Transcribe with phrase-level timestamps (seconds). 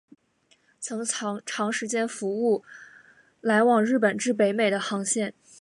[0.79, 1.05] 曾
[1.45, 2.63] 长时间服务
[3.39, 5.35] 来往日本至北美的航线。